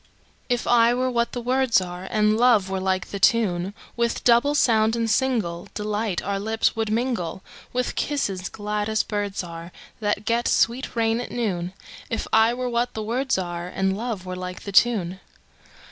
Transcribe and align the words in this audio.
If 0.49 0.65
I 0.65 0.95
were 0.95 1.11
what 1.11 1.31
the 1.33 1.41
words 1.43 1.79
are, 1.79 2.07
And 2.09 2.35
love 2.35 2.71
were 2.71 2.79
like 2.79 3.09
the 3.11 3.19
tune, 3.19 3.75
With 3.95 4.23
double 4.23 4.55
sound 4.55 4.95
and 4.95 5.07
singleDelight 5.07 6.23
our 6.25 6.39
lips 6.39 6.75
would 6.75 6.89
mingle, 6.91 7.43
With 7.71 7.93
kisses 7.95 8.49
glad 8.49 8.89
as 8.89 9.03
birds 9.03 9.43
areThat 9.43 10.25
get 10.25 10.47
sweet 10.47 10.95
rain 10.95 11.21
at 11.21 11.29
noon; 11.29 11.73
If 12.09 12.25
I 12.33 12.51
were 12.51 12.67
what 12.67 12.95
the 12.95 13.03
words 13.03 13.35
areAnd 13.35 13.93
love 13.95 14.25
were 14.25 14.35
like 14.35 14.63
the 14.63 14.71
tune. 14.71 15.19